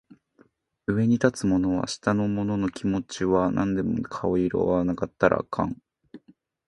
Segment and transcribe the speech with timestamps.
[0.87, 5.79] 上に立つ者は下の者の気持ちは汲んでも顔色は窺ったらあかん